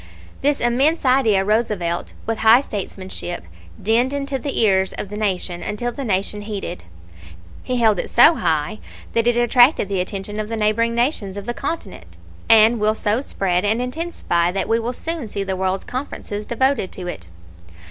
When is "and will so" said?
12.49-13.21